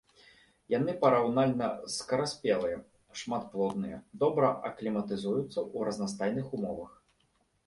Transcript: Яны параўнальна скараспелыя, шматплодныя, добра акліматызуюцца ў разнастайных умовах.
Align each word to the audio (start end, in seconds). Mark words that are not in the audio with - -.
Яны 0.73 0.93
параўнальна 1.03 1.67
скараспелыя, 1.95 2.77
шматплодныя, 3.21 4.01
добра 4.25 4.49
акліматызуюцца 4.71 5.45
ў 5.51 5.77
разнастайных 5.93 6.47
умовах. 6.61 6.91